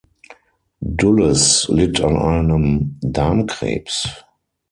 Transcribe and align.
Dulles 0.81 1.67
litt 1.69 2.01
an 2.01 2.17
einem 2.17 2.97
Darmkrebs. 3.01 4.07